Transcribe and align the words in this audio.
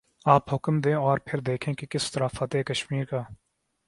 آپ 0.25 0.53
حکم 0.53 0.79
دیں 0.81 0.93
اور 0.93 1.17
پھر 1.17 1.39
دیکھیں 1.39 1.73
کہ 1.73 1.87
کس 1.89 2.11
طرح 2.11 2.27
فاتح 2.27 2.61
کشمیر 2.65 3.05
کا 3.05 3.21